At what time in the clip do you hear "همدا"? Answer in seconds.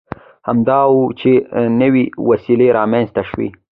0.47-0.79